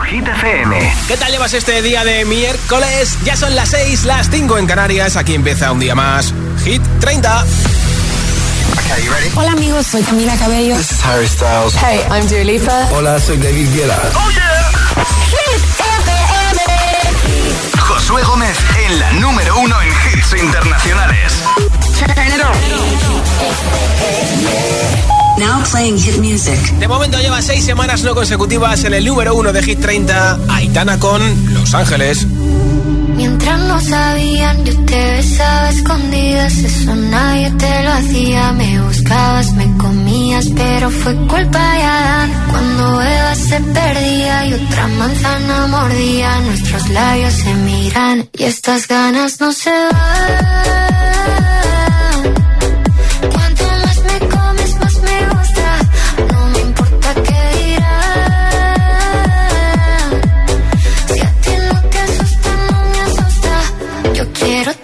[0.00, 0.94] Hit FM.
[1.06, 3.18] ¿Qué tal llevas este día de miércoles?
[3.24, 5.16] Ya son las 6, las 5 en Canarias.
[5.16, 6.32] Aquí empieza un día más.
[6.64, 7.44] Hit 30.
[8.72, 10.76] Okay, Hola amigos, soy Camila Cabello.
[10.76, 11.74] This is Harry Styles.
[11.74, 12.88] Hey, I'm Dua Lipa.
[12.92, 14.00] Hola, soy David Guetta.
[14.14, 14.72] Oh yeah.
[15.30, 16.60] Hit FM.
[17.78, 21.42] Josué Gómez en la número uno en hits internacionales.
[25.38, 26.58] Now playing hit music.
[26.78, 30.98] De momento lleva seis semanas no consecutivas en el número uno de Hit 30, Aitana
[30.98, 31.20] con
[31.54, 32.26] Los Ángeles.
[33.16, 38.52] Mientras no sabían, yo te besaba escondidas, eso nadie te lo hacía.
[38.52, 42.32] Me buscabas, me comías, pero fue culpa de Adán.
[42.50, 49.40] Cuando Eva se perdía y otra manzana mordía, nuestros labios se miran y estas ganas
[49.40, 51.41] no se van.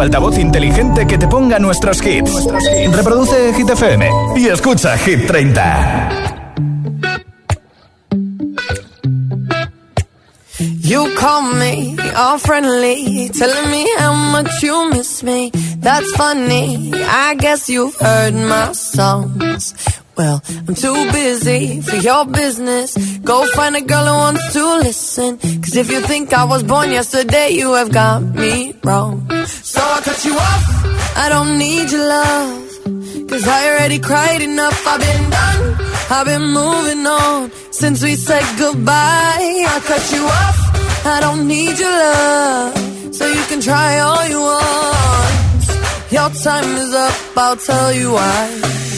[0.00, 2.46] Altavoz inteligente que te ponga nuestros hits.
[2.92, 3.68] Reproduce Hit
[4.36, 6.28] y escucha Hit 30.
[10.58, 15.50] You call me all friendly, telling me how much you miss me.
[15.78, 19.74] That's funny, I guess you've heard my songs.
[20.16, 22.96] Well, I'm too busy for your business.
[23.18, 25.38] Go find a girl who wants to listen.
[25.38, 29.27] Cause if you think I was born yesterday, you have got me wrong.
[30.18, 31.16] Cut you off.
[31.16, 33.28] I don't need your love.
[33.30, 34.84] Cause I already cried enough.
[34.84, 35.76] I've been done.
[36.10, 39.64] I've been moving on since we said goodbye.
[39.74, 41.06] I cut you off.
[41.06, 43.14] I don't need your love.
[43.14, 46.10] So you can try all you want.
[46.10, 47.14] Your time is up.
[47.36, 48.97] I'll tell you why.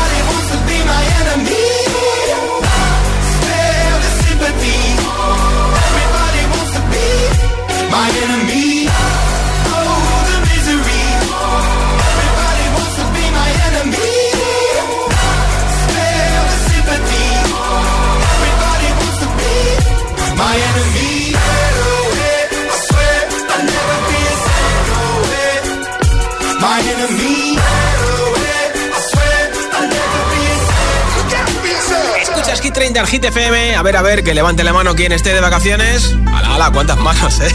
[32.61, 33.25] Hit 30 al Hit.
[33.25, 36.15] A ver, a ver, que levante la mano quien esté de vacaciones.
[36.27, 37.51] Ala, ala, cuántas manos, eh.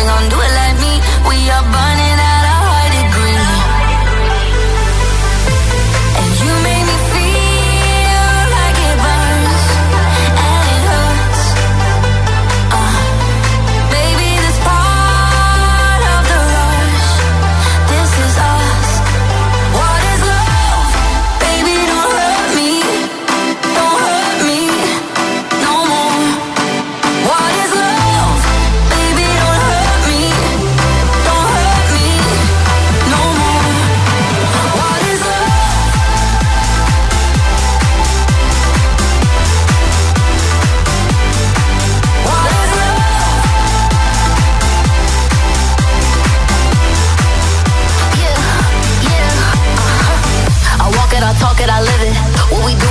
[0.00, 0.90] Gonna do it like me.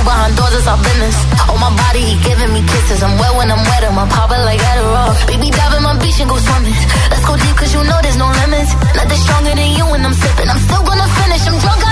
[0.04, 1.16] Behind doors is our business.
[1.50, 3.02] On my body, he giving me kisses.
[3.02, 5.12] I'm wet when I'm wet, I'm pop it like Adderall.
[5.26, 6.76] Baby, dive in my beach and go swimming.
[7.10, 8.72] Let's go deep, cause you know there's no limits.
[8.96, 10.48] Nothing stronger than you when I'm sipping.
[10.48, 11.89] I'm still gonna finish, I'm drunk,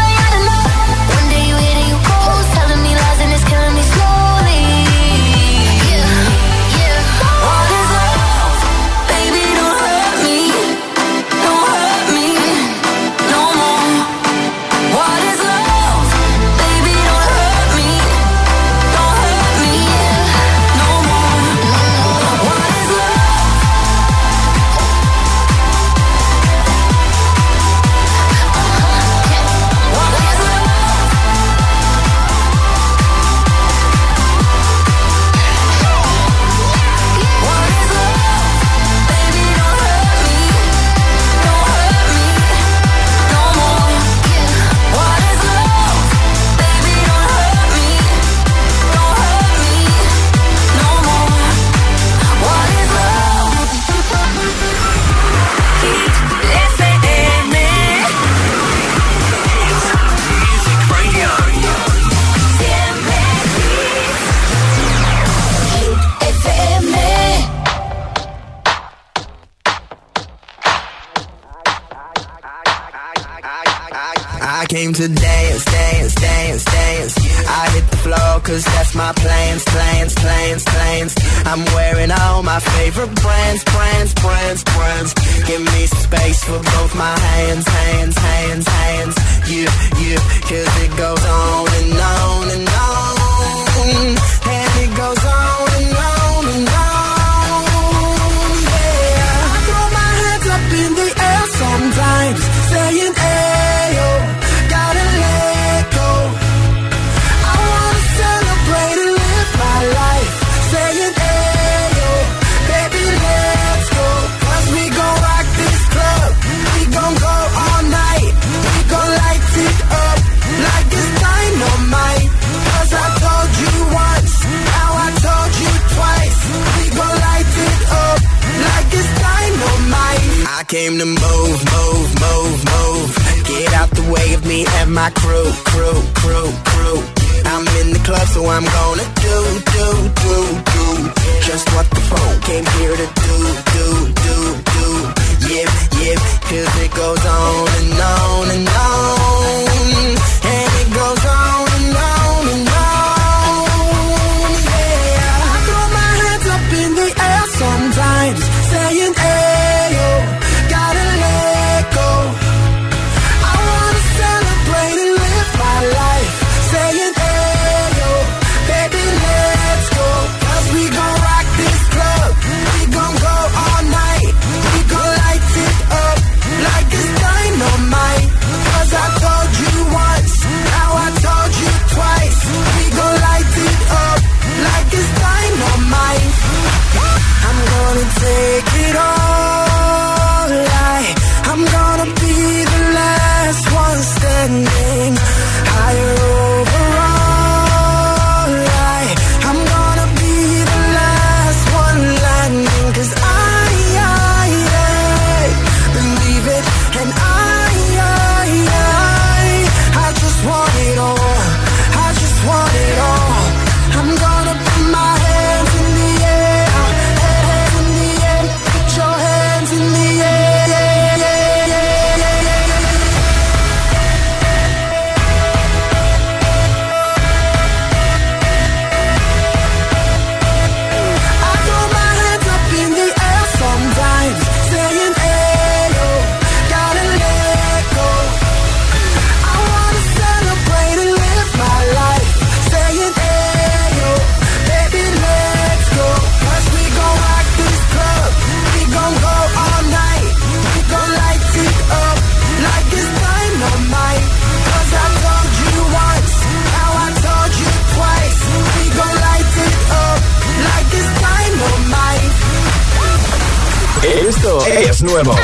[264.85, 265.35] es nuevo.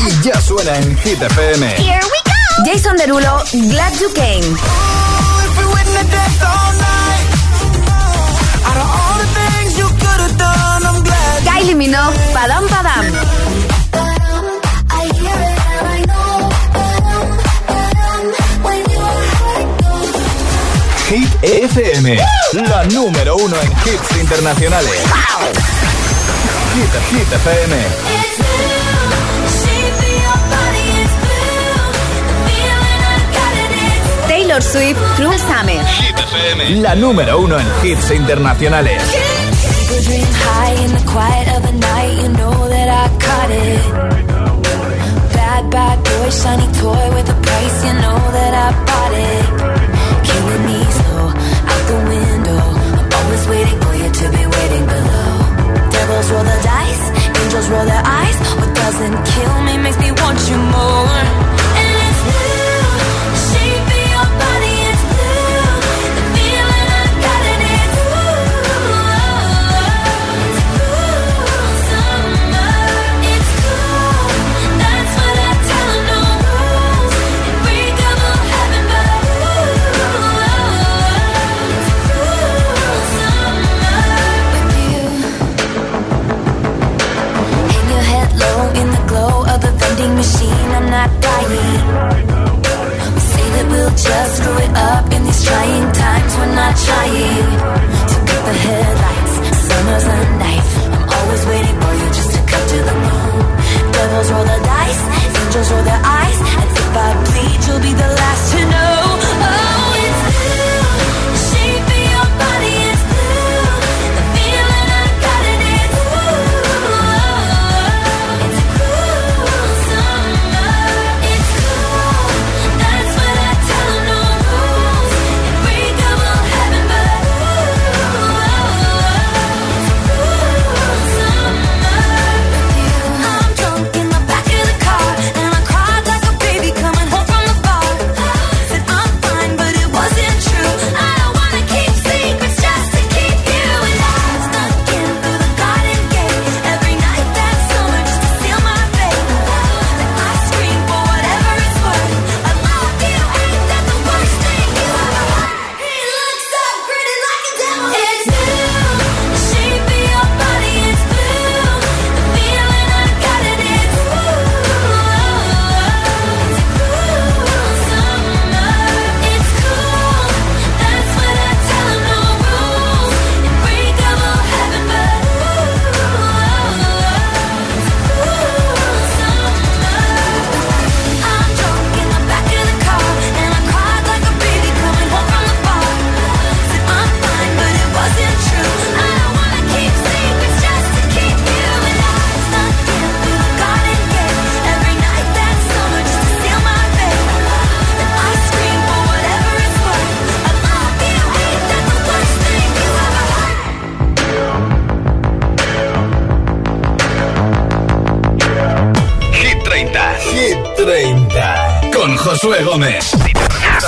[0.00, 1.66] Y ya suena en Hit FM.
[1.76, 2.70] Here we go.
[2.70, 4.56] Jason Derulo, Glad You Came.
[11.44, 13.04] Kylie Minogue, Padam Padam.
[21.08, 22.18] Hit FM,
[22.68, 25.00] la número uno en hits internacionales.
[26.74, 28.15] Hit, Hit FM.
[34.56, 35.84] Taylor Swift, Cruel Summer.
[36.00, 39.02] Hit FM, la número uno en hits internacionales.
[45.34, 49.44] Bad, bad boy, shiny toy with a price, you know that I bought it.
[50.24, 51.28] Killing me slow,
[51.70, 52.62] out the window.
[52.96, 55.90] I'm always waiting for you to be waiting below.
[55.90, 57.04] Devils roll the dice,
[57.42, 58.36] angels roll their eyes.
[58.56, 61.65] What doesn't kill me makes me want you more.
[93.96, 96.36] Just screw it up in these trying times.
[96.36, 97.50] We're not trying
[98.10, 99.58] to cut the headlights.
[99.66, 100.85] Summer's a knife.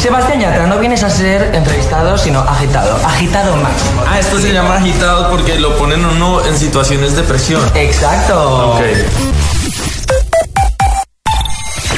[0.00, 2.96] Sebastián Yatra, no vienes a ser entrevistado, sino agitado.
[3.06, 4.02] Agitado máximo.
[4.06, 7.62] Ah, esto se llama agitado porque lo ponen uno en situaciones de presión.
[7.74, 8.72] Exacto.
[8.72, 8.82] Ok.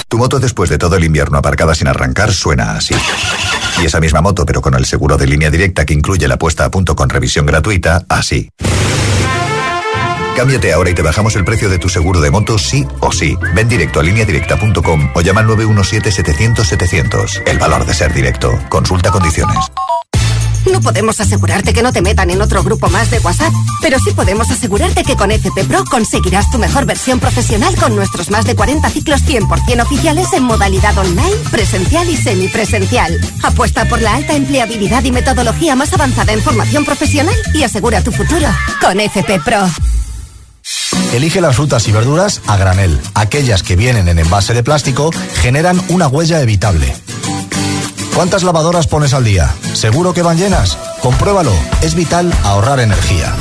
[0.08, 2.94] Tu moto después de todo el invierno aparcada sin arrancar suena así.
[3.82, 6.64] Y esa misma moto, pero con el seguro de línea directa que incluye la puesta
[6.64, 8.48] a punto con revisión gratuita, así.
[10.36, 13.36] Cámbiate ahora y te bajamos el precio de tu seguro de moto sí o sí.
[13.54, 17.42] Ven directo a lineadirecta.com o llama al 917-700-700.
[17.46, 18.50] El valor de ser directo.
[18.68, 19.58] Consulta condiciones.
[20.70, 24.12] No podemos asegurarte que no te metan en otro grupo más de WhatsApp, pero sí
[24.12, 28.56] podemos asegurarte que con FP Pro conseguirás tu mejor versión profesional con nuestros más de
[28.56, 33.20] 40 ciclos 100% oficiales en modalidad online, presencial y semipresencial.
[33.42, 38.10] Apuesta por la alta empleabilidad y metodología más avanzada en formación profesional y asegura tu
[38.10, 38.48] futuro
[38.80, 39.68] con FP Pro.
[41.12, 43.00] Elige las frutas y verduras a granel.
[43.14, 45.10] Aquellas que vienen en envase de plástico
[45.42, 46.94] generan una huella evitable.
[48.14, 49.52] ¿Cuántas lavadoras pones al día?
[49.72, 50.78] ¿Seguro que van llenas?
[51.02, 51.52] Compruébalo.
[51.82, 53.34] Es vital ahorrar energía.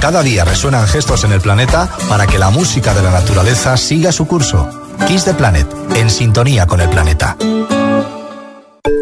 [0.00, 4.12] Cada día resuenan gestos en el planeta para que la música de la naturaleza siga
[4.12, 4.68] su curso.
[5.06, 7.36] Kiss the Planet, en sintonía con el planeta.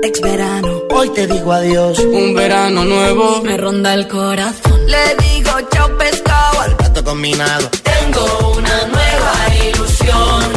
[0.02, 1.98] Ex verano, hoy te digo adiós.
[1.98, 4.86] Un verano nuevo me ronda el corazón.
[4.86, 6.27] Le digo chao pescado
[7.04, 7.70] combinado.
[7.82, 9.34] Tengo una nueva
[9.66, 10.52] ilusión.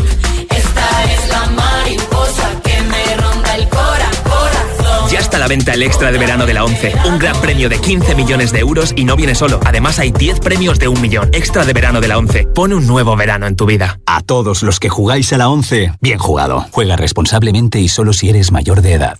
[0.49, 5.10] Esta es la mariposa que me ronda el corazón.
[5.12, 6.93] Ya está a la venta el extra de verano de la 11.
[7.06, 9.60] Un gran premio de 15 millones de euros y no viene solo.
[9.65, 11.30] Además hay 10 premios de un millón.
[11.34, 12.47] Extra de verano de la 11.
[12.56, 13.99] Pone un nuevo verano en tu vida.
[14.06, 16.65] A todos los que jugáis a la 11, bien jugado.
[16.71, 19.19] Juega responsablemente y solo si eres mayor de edad.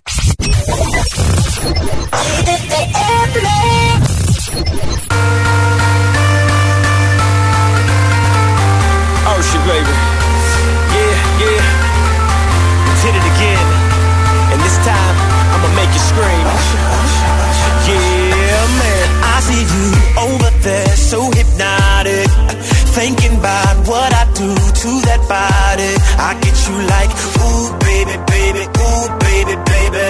[26.72, 27.12] You like,
[27.44, 30.08] ooh, baby, baby, ooh, baby, baby.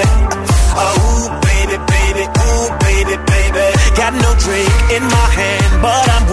[0.78, 3.66] Oh, ooh, baby, baby, ooh, baby, baby.
[3.98, 6.26] Got no drink in my hand, but I'm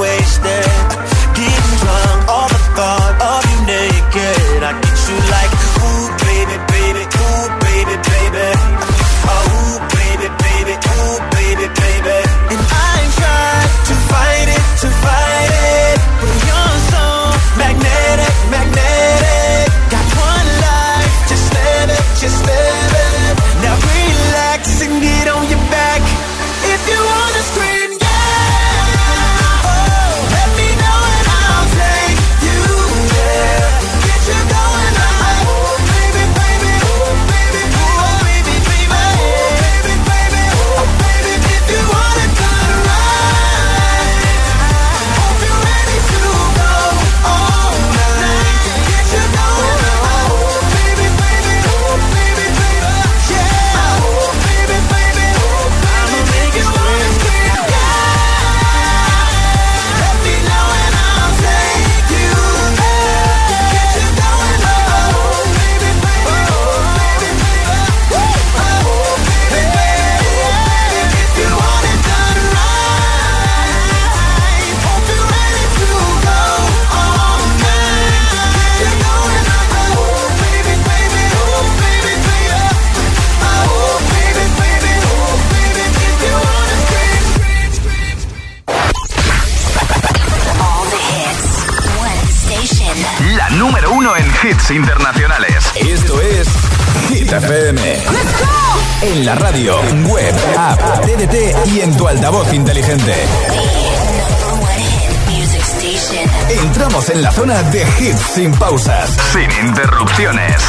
[108.34, 110.62] sin pausas, sin interrupciones.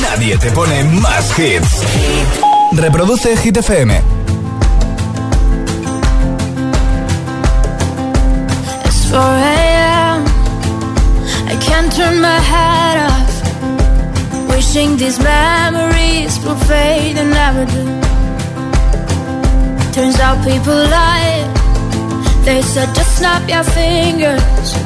[0.00, 1.82] Nadie te pone más hits.
[2.72, 4.00] Reproduce Hit FM.
[8.84, 10.24] It's 4 a.m.
[11.48, 14.48] I can't turn my head off.
[14.48, 17.84] Wishing these memories will fade and never do.
[19.92, 21.44] Turns out people lie.
[22.44, 24.85] They said just snap your fingers.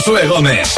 [0.00, 0.69] Josué Gómez.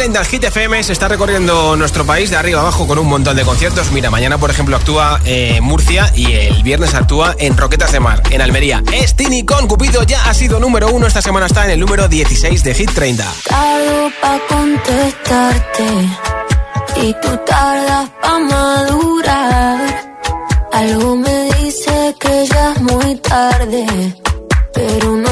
[0.00, 3.44] 30 Hit FM se está recorriendo nuestro país de arriba abajo con un montón de
[3.44, 3.92] conciertos.
[3.92, 8.22] Mira, mañana, por ejemplo, actúa eh, Murcia y el viernes actúa en Roquetas de Mar,
[8.30, 8.82] en Almería.
[8.94, 11.06] Estini con Cupido ya ha sido número uno.
[11.06, 13.30] Esta semana está en el número 16 de Hit 30.
[13.44, 15.84] Tardo pa contestarte
[17.02, 20.14] y tú tardas pa madurar.
[20.72, 23.86] Algo me dice que ya es muy tarde,
[24.72, 25.29] pero no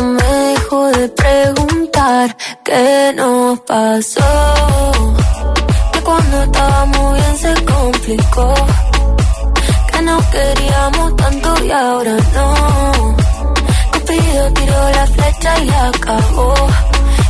[0.69, 4.21] dejo de preguntar qué nos pasó.
[5.93, 8.55] Que cuando estábamos bien se complicó.
[9.93, 13.17] Que no queríamos tanto y ahora no
[13.93, 16.55] Cupido tiró la flecha y la acabó.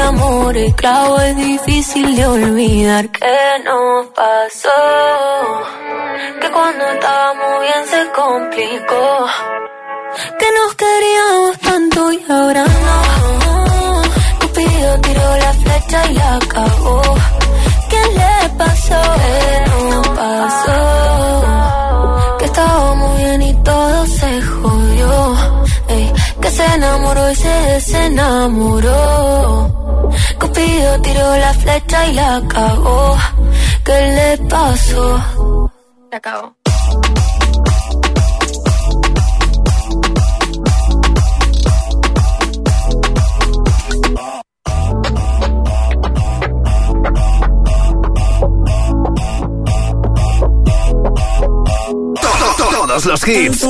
[0.00, 3.08] amor, el clavo es difícil de olvidar.
[3.10, 4.70] ¿Qué nos pasó?
[6.40, 9.26] Que cuando estábamos bien se complicó.
[10.38, 14.02] Que nos queríamos tanto y ahora no.
[14.40, 17.02] Cupido tiró la flecha y acabó.
[17.90, 19.65] ¿Qué le pasó?
[27.34, 28.92] Se desenamoró.
[30.38, 33.16] Cupido tiró la flecha y la acabó.
[33.84, 35.70] ¿Qué le pasó?
[36.10, 36.54] Se acabó.
[52.70, 53.60] Todos los hits.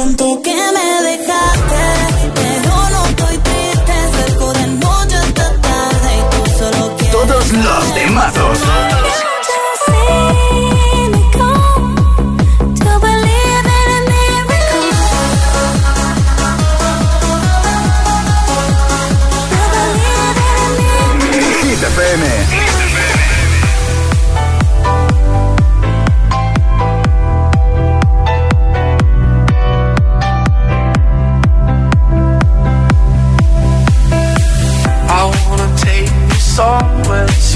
[0.43, 1.96] que me dejaste
[7.53, 8.59] todos los temazos.
[21.63, 22.87] Hit FM.
[36.57, 37.56] song world.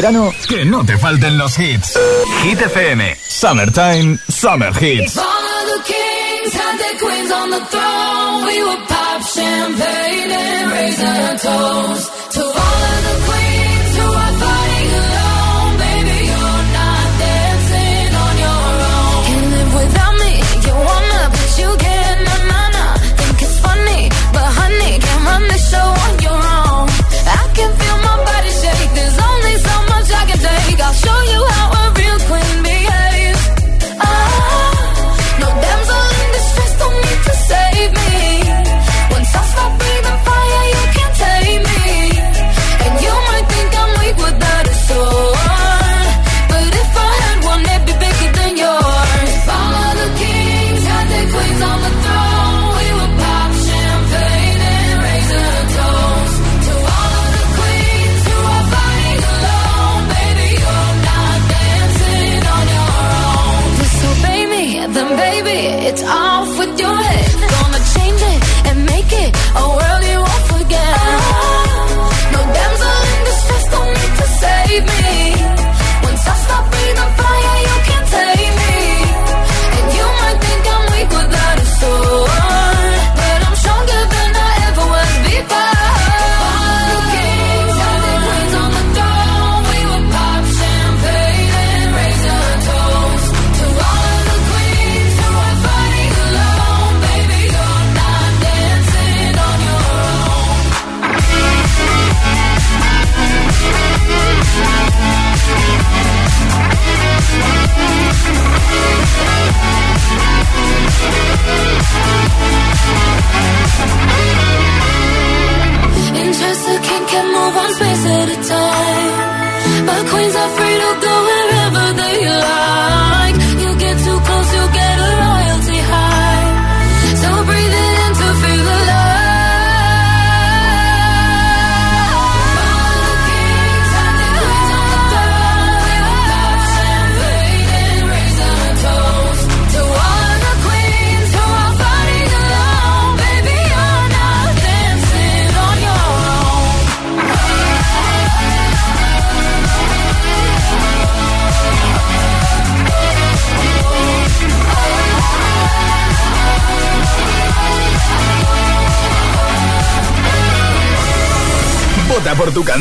[0.00, 1.98] verano, que no te falten los hits.
[2.44, 5.18] Hit FM, Summertime, Summer Hits.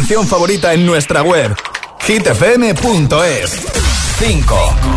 [0.08, 1.54] canción favorita en nuestra web
[2.08, 3.66] hitfm.es.
[4.20, 4.97] 5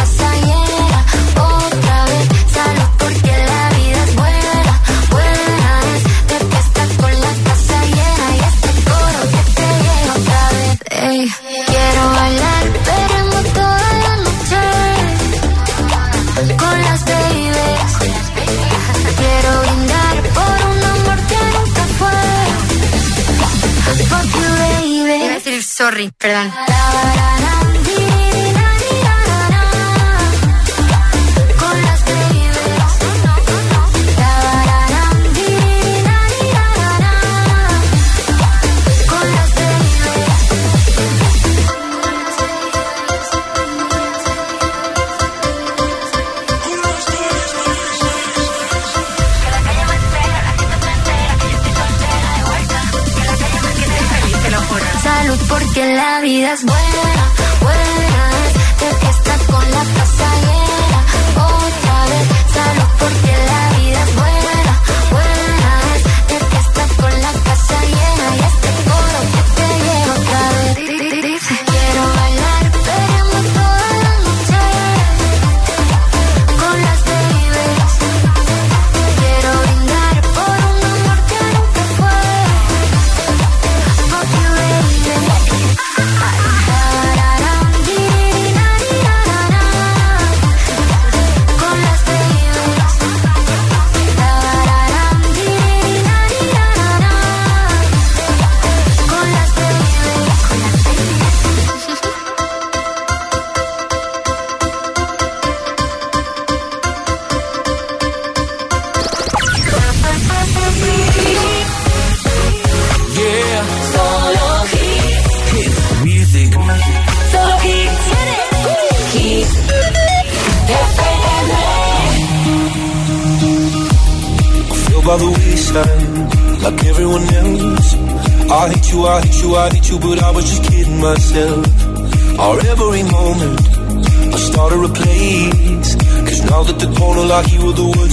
[26.21, 26.80] Perdón.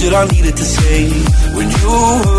[0.09, 1.09] That I needed to say.
[1.55, 2.38] When you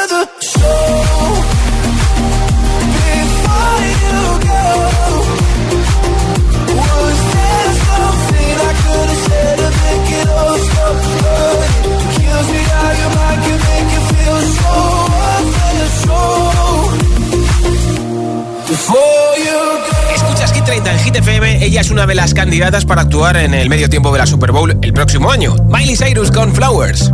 [21.13, 21.65] Hit 30 en Hit FM.
[21.65, 24.51] Ella es una de las candidatas para actuar en el medio tiempo de la Super
[24.51, 25.55] Bowl el próximo año.
[25.67, 27.11] Miley Cyrus con Flowers.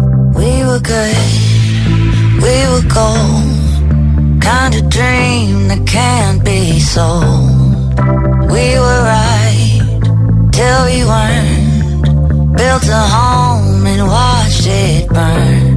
[12.57, 15.76] Built a home and watched it burn.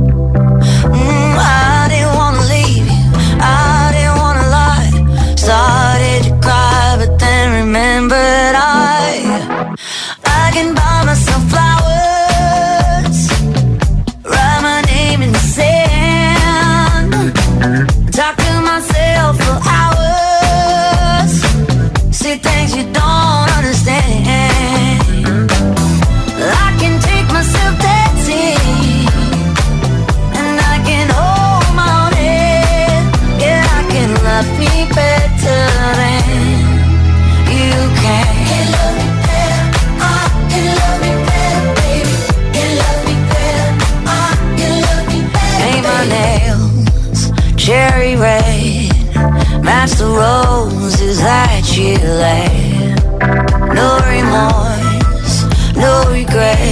[53.74, 56.68] No remorse, no regret.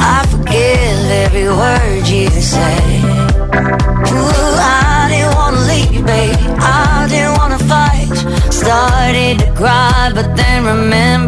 [0.00, 2.28] I forgive every word you.
[4.10, 6.36] Ooh, I didn't wanna leave baby.
[6.58, 8.08] I didn't wanna fight.
[8.50, 11.27] Started to cry, but then remembered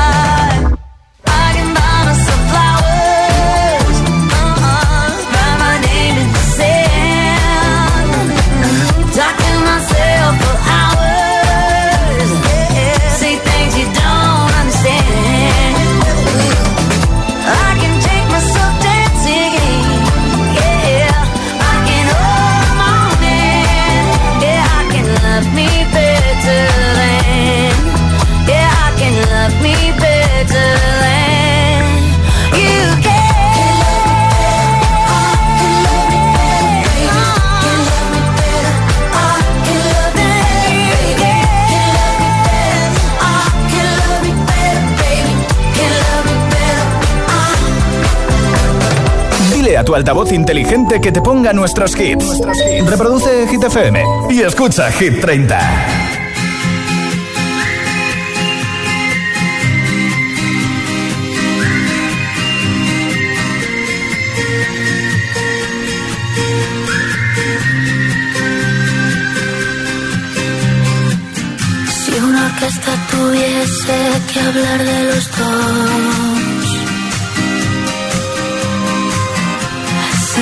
[49.91, 52.39] tu altavoz inteligente que te ponga nuestros hits.
[52.85, 55.59] Reproduce Hit FM y escucha Hit 30.
[71.89, 76.20] Si una orquesta tuviese que hablar de los dos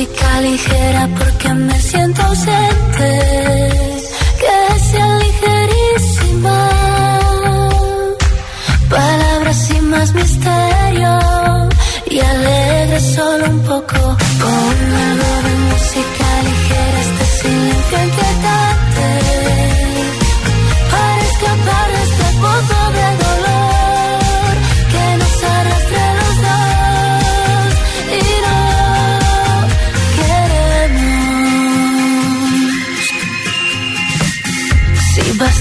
[0.00, 3.10] Música ligera porque me siento ausente.
[4.40, 6.70] Que sea ligerísima.
[8.88, 11.18] Palabras sin más misterio.
[12.06, 13.99] Y alegre solo un poco.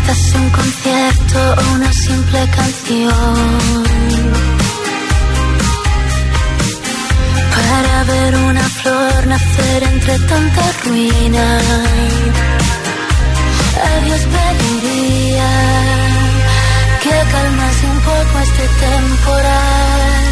[0.09, 3.85] Bastase un concierto o una simple canción
[7.55, 11.47] para ver una flor nacer entre tanta ruina.
[13.85, 15.51] A Dios pediría
[17.03, 20.23] que calmase un poco este temporal,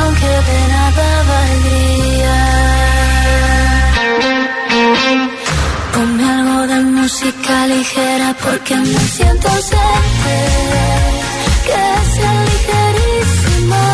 [0.00, 2.36] aunque de nada valdría.
[5.92, 6.35] Ponme
[6.80, 10.36] música ligera porque me siento ausente,
[11.66, 11.82] que
[12.14, 13.84] sea ligerísima.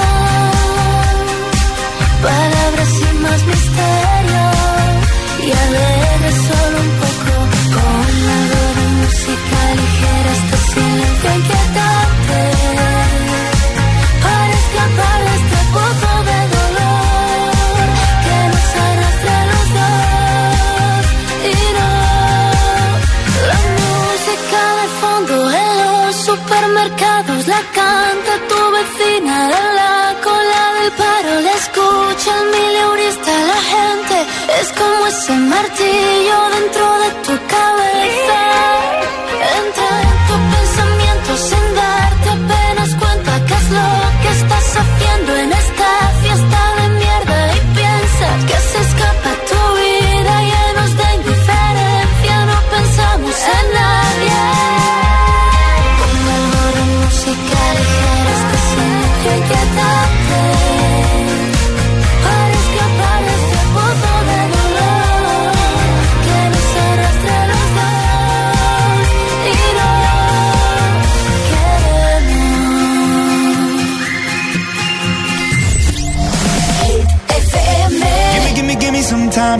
[2.22, 4.45] Palabras sin más misterio
[5.47, 7.33] y alegre solo un poco.
[7.74, 8.09] Con
[8.51, 11.11] de música ligera este silencio
[35.62, 36.41] martillo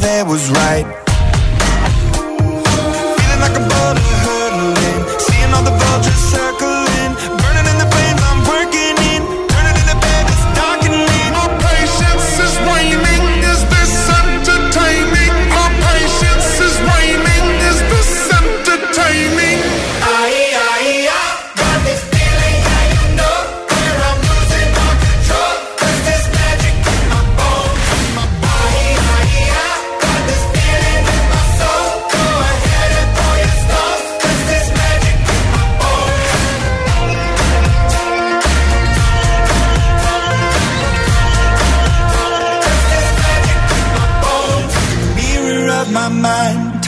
[0.00, 1.07] there was right.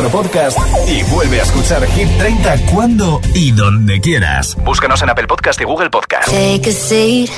[0.00, 4.56] nuestro podcast y vuelve a escuchar Hit 30 cuando y donde quieras.
[4.64, 6.28] Búscanos en Apple Podcast y Google Podcast.
[6.28, 7.30] Take a seat,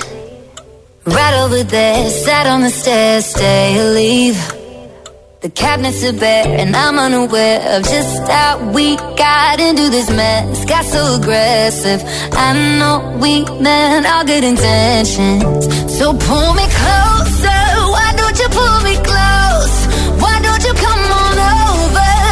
[1.04, 4.36] right over there, sat on the stairs, stay or leave.
[5.40, 10.64] The cabinets are bare, and I'm unaware of just how we got into this mess.
[10.64, 12.00] Got so aggressive.
[12.32, 15.42] I know we meant all good intentions.
[15.98, 17.62] So pull me closer.
[17.90, 19.86] Why don't you pull me close?
[20.22, 22.31] Why don't you come on over?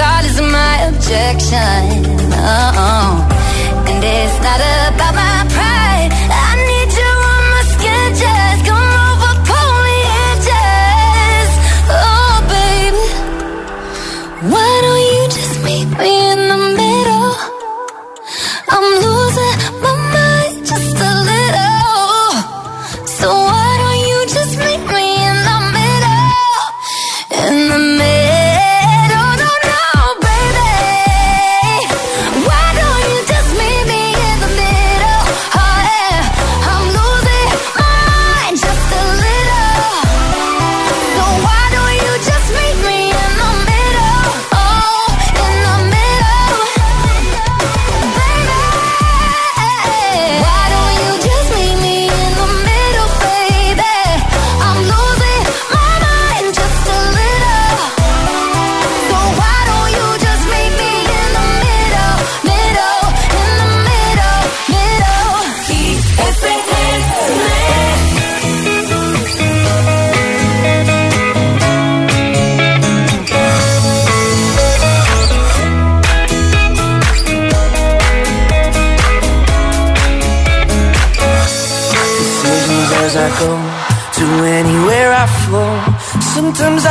[0.00, 2.08] Regardless of my objection.
[2.32, 3.20] Oh,
[3.86, 4.89] and it's not about